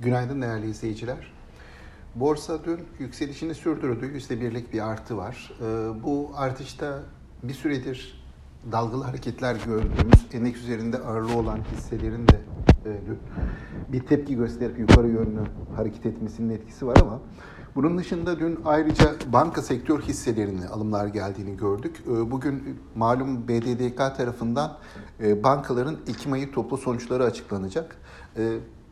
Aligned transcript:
Günaydın 0.00 0.42
değerli 0.42 0.70
izleyiciler. 0.70 1.32
Borsa 2.14 2.64
dün 2.64 2.80
yükselişini 2.98 3.54
sürdürdü. 3.54 4.06
Yüzde 4.14 4.40
birlik 4.40 4.72
bir 4.72 4.88
artı 4.88 5.16
var. 5.16 5.52
Ee, 5.60 5.64
bu 6.02 6.30
artışta 6.36 7.02
bir 7.42 7.54
süredir 7.54 8.24
dalgalı 8.72 9.04
hareketler 9.04 9.56
gördüğümüz 9.66 10.26
endeks 10.32 10.60
üzerinde 10.60 10.98
ağırlığı 10.98 11.36
olan 11.36 11.58
hisselerin 11.76 12.28
de 12.28 12.40
e, 12.86 12.90
bir 13.92 14.06
tepki 14.06 14.36
gösterip 14.36 14.78
yukarı 14.78 15.08
yönlü 15.08 15.40
hareket 15.76 16.06
etmesinin 16.06 16.54
etkisi 16.54 16.86
var 16.86 16.96
ama 17.00 17.20
bunun 17.74 17.98
dışında 17.98 18.40
dün 18.40 18.58
ayrıca 18.64 19.12
banka 19.32 19.62
sektör 19.62 20.00
hisselerine 20.00 20.68
alımlar 20.68 21.06
geldiğini 21.06 21.56
gördük. 21.56 22.02
Ee, 22.06 22.30
bugün 22.30 22.78
malum 22.94 23.48
BDDK 23.48 23.96
tarafından 23.96 24.78
e, 25.22 25.44
bankaların 25.44 25.96
Ekim 26.06 26.32
ayı 26.32 26.52
toplu 26.52 26.76
sonuçları 26.76 27.24
açıklanacak. 27.24 27.96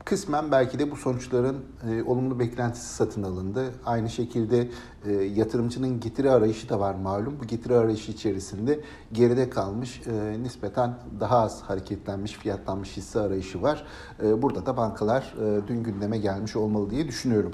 Kısmen 0.05 0.53
belki 0.53 0.79
de 0.79 0.91
bu 0.91 0.97
sonuçların 0.97 1.57
e, 1.91 2.03
olumlu 2.03 2.39
beklentisi 2.39 2.95
satın 2.95 3.23
alındı. 3.23 3.75
Aynı 3.85 4.11
şekilde 4.11 4.69
e, 5.07 5.13
yatırımcının 5.13 6.01
getiri 6.01 6.31
arayışı 6.31 6.69
da 6.69 6.81
var 6.81 6.95
malum. 6.95 7.37
Bu 7.43 7.47
getiri 7.47 7.75
arayışı 7.75 8.13
içerisinde 8.13 8.81
geride 9.13 9.51
kalmış, 9.51 10.03
e, 10.07 10.43
nispeten 10.43 10.95
daha 11.21 11.39
az 11.39 11.63
hareketlenmiş, 11.63 12.33
fiyatlanmış 12.33 12.97
hisse 12.97 13.21
arayışı 13.21 13.63
var. 13.63 13.85
E, 14.23 14.43
burada 14.43 14.67
da 14.67 14.77
bankalar 14.77 15.35
e, 15.41 15.69
dün 15.69 15.83
gündeme 15.83 16.19
gelmiş 16.19 16.57
olmalı 16.57 16.91
diye 16.91 17.09
düşünüyorum. 17.09 17.53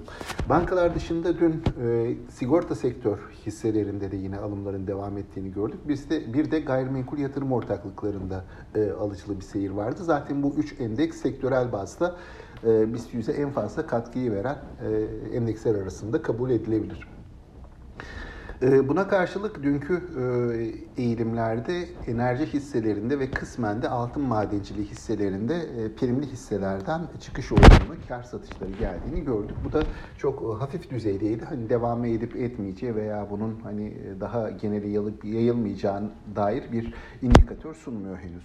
Bankalar 0.49 0.95
dışında 0.95 1.39
dün 1.39 1.63
e, 1.83 2.15
sigorta 2.31 2.75
sektör 2.75 3.19
hisselerinde 3.47 4.11
de 4.11 4.17
yine 4.17 4.39
alımların 4.39 4.87
devam 4.87 5.19
ettiğini 5.19 5.53
gördük. 5.53 5.81
Biz 5.89 6.11
de 6.11 6.35
bir 6.35 6.51
de 6.51 6.61
gayrimenkul 6.61 7.19
yatırım 7.19 7.53
ortaklıklarında 7.53 8.45
e, 8.75 8.91
alıcılı 8.91 9.37
bir 9.37 9.45
seyir 9.45 9.71
vardı. 9.71 10.05
Zaten 10.05 10.43
bu 10.43 10.55
üç 10.57 10.81
endeks 10.81 11.17
sektörel 11.17 11.73
bazda 11.73 12.17
e, 12.65 12.95
BIST 12.95 13.15
100'e 13.15 13.35
en 13.35 13.51
fazla 13.51 13.87
katkıyı 13.87 14.33
veren 14.33 14.57
e, 14.83 15.37
endeksler 15.37 15.75
arasında 15.75 16.23
kabul 16.23 16.51
edilebilir. 16.51 17.09
E, 18.63 18.89
buna 18.89 19.09
karşılık 19.09 19.63
dünkü 19.63 20.03
e, 20.99 21.03
eğilimlerde 21.03 21.89
enerji 22.07 22.47
hisselerinde 22.47 23.19
ve 23.19 23.31
kısmen 23.31 23.83
de 23.83 23.89
altın 23.89 24.23
madenciliği 24.23 24.87
hisselerinde 24.87 25.67
primli 25.97 26.27
hisselerden 26.27 27.01
çıkış 27.21 27.53
olduğunu, 27.53 27.97
kar 28.09 28.23
satışları 28.23 28.71
geldiğini 28.71 29.25
gördük. 29.25 29.57
Bu 29.65 29.73
da 29.73 29.83
çok 30.19 30.61
hafif 30.61 30.91
düzeydeydi. 30.91 31.45
Hani 31.45 31.69
devam 31.69 32.05
edip 32.05 32.37
etmeyeceği 32.37 32.95
veya 32.95 33.27
bunun 33.31 33.61
hani 33.63 33.95
daha 34.21 34.51
geneli 34.51 34.91
yayılmayacağına 35.25 36.11
dair 36.37 36.73
bir 36.73 36.95
indikatör 37.23 37.75
sunmuyor 37.75 38.19
henüz. 38.19 38.45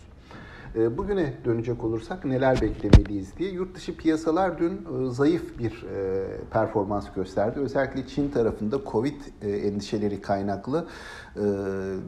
Ee, 0.75 0.97
bugüne 0.97 1.33
dönecek 1.45 1.83
olursak 1.83 2.25
neler 2.25 2.61
beklemeliyiz 2.61 3.37
diye 3.37 3.51
yurt 3.51 3.75
dışı 3.75 3.97
piyasalar 3.97 4.59
dün 4.59 4.71
e, 4.71 5.11
zayıf 5.11 5.59
bir 5.59 5.71
e, 5.83 6.27
performans 6.51 7.05
gösterdi. 7.15 7.59
Özellikle 7.59 8.07
Çin 8.07 8.29
tarafında 8.29 8.79
Covid 8.91 9.21
e, 9.41 9.49
endişeleri 9.49 10.21
kaynaklı 10.21 10.87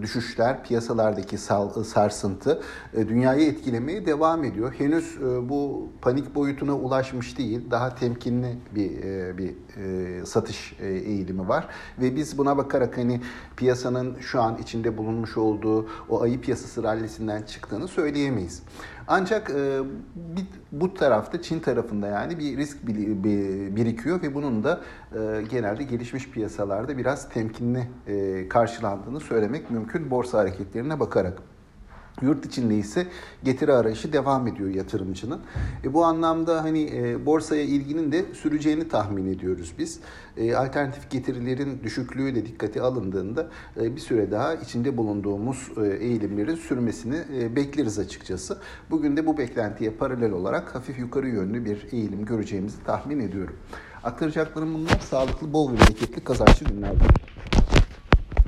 düşüşler, 0.02 0.64
piyasalardaki 0.64 1.38
sarsıntı 1.84 2.62
dünyayı 2.96 3.48
etkilemeye 3.48 4.06
devam 4.06 4.44
ediyor. 4.44 4.74
Henüz 4.78 5.20
bu 5.22 5.90
panik 6.02 6.36
boyutuna 6.36 6.76
ulaşmış 6.76 7.38
değil. 7.38 7.72
Daha 7.72 7.96
temkinli 7.96 8.58
bir 8.76 8.92
bir 9.38 9.56
satış 10.26 10.76
eğilimi 10.80 11.48
var 11.48 11.68
ve 12.02 12.16
biz 12.16 12.38
buna 12.38 12.58
bakarak 12.58 12.98
hani 12.98 13.22
piyasanın 13.58 14.20
şu 14.20 14.42
an 14.42 14.58
içinde 14.58 14.98
bulunmuş 14.98 15.38
olduğu 15.38 15.88
o 16.10 16.22
ayı 16.22 16.42
piyasası 16.42 16.84
rallisinden 16.84 17.42
çıktığını 17.42 17.88
söyleyemeyiz 17.88 18.53
diyemeyiz. 18.54 18.64
Ancak 19.08 19.50
e, 19.50 19.80
bu 20.72 20.94
tarafta 20.94 21.42
Çin 21.42 21.60
tarafında 21.60 22.08
yani 22.08 22.40
bir 22.40 22.58
risk 22.58 22.88
birikiyor 23.76 24.22
ve 24.22 24.34
bunun 24.34 24.64
da 24.64 24.82
e, 25.16 25.42
genelde 25.50 25.84
gelişmiş 25.84 26.30
piyasalarda 26.30 26.98
biraz 26.98 27.30
temkinli 27.30 27.88
e, 28.08 28.48
karşılandığını 28.48 29.20
söylemek 29.20 29.72
mümkün 29.72 30.12
borsa 30.12 30.38
hareketlerine 30.38 31.00
bakarak. 31.00 31.42
Yurt 32.22 32.46
içinde 32.46 32.76
ise 32.76 33.08
getiri 33.44 33.74
arayışı 33.74 34.14
devam 34.14 34.48
ediyor 34.48 34.70
yatırımcının. 34.70 35.42
E, 35.84 35.94
bu 35.94 36.06
anlamda 36.06 36.64
hani 36.64 36.92
e, 36.94 37.26
borsaya 37.26 37.64
ilginin 37.64 38.12
de 38.12 38.26
süreceğini 38.34 38.88
tahmin 38.88 39.28
ediyoruz 39.28 39.74
biz. 39.78 40.00
E, 40.38 40.56
alternatif 40.56 41.10
getirilerin 41.12 41.84
düşüklüğü 41.84 42.36
de 42.36 42.46
dikkate 42.46 42.82
alındığında 42.82 43.48
e, 43.82 43.96
bir 43.96 44.02
süre 44.02 44.32
daha 44.32 44.54
içinde 44.54 44.98
bulunduğumuz 44.98 45.72
e, 45.84 45.88
eğilimlerin 45.88 46.56
sürmesini 46.56 47.18
e, 47.40 47.56
bekleriz 47.56 48.00
açıkçası. 48.00 48.58
Bugün 48.92 49.18
de 49.18 49.26
bu 49.26 49.38
beklentiye 49.38 49.92
paralel 49.92 50.32
olarak 50.32 50.76
hafif 50.76 51.00
yukarı 51.00 51.28
yönlü 51.28 51.66
bir 51.66 51.88
eğilim 51.92 52.26
göreceğimizi 52.26 52.84
tahmin 52.84 53.20
ediyorum. 53.20 53.56
Aktaracaklarım 54.04 54.74
bunlar. 54.74 55.00
Sağlıklı, 55.00 55.54
bol 55.54 55.72
ve 55.72 55.78
bereketli, 55.78 56.24
kazançlı 56.24 56.66
günler. 56.66 56.92